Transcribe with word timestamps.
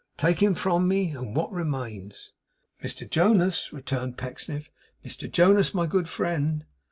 'Take 0.17 0.41
him 0.41 0.55
from 0.55 0.87
me, 0.87 1.11
and 1.11 1.35
what 1.35 1.51
remains?' 1.51 2.31
'Mr 2.81 3.07
Jonas,' 3.07 3.71
returned 3.71 4.17
Pecksniff, 4.17 4.71
'Mr 5.05 5.31
Jonas, 5.31 5.75
my 5.75 5.85
good 5.85 6.09
friend. 6.09 6.65